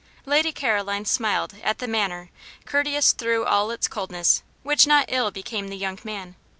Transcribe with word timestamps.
Lady 0.25 0.51
Caroline 0.51 1.05
smiled 1.05 1.53
at 1.61 1.77
the 1.77 1.87
manner, 1.87 2.31
courteous 2.65 3.11
through 3.13 3.45
all 3.45 3.69
its 3.69 3.87
coldness, 3.87 4.41
which 4.63 4.87
not 4.87 5.05
ill 5.09 5.29
became 5.29 5.67
the 5.67 5.77
young 5.77 5.99
man. 6.03 6.35